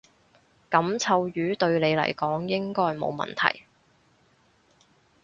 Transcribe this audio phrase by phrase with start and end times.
[0.71, 3.65] 噉臭魚對你嚟講應該冇問題